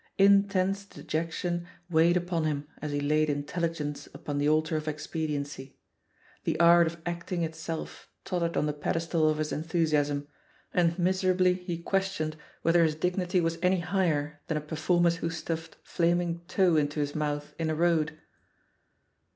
[0.17, 5.77] Intense de jection weighed upon him as he laid intelligence upon the altar of expediency.
[6.43, 10.27] The art of acting itself tottered on the pedestal of his enthusiasm,
[10.73, 15.77] and miserably he questioned whether his dignity was any higher than a performer's who stuffed
[15.83, 18.17] flaming tow into his mouth in a road.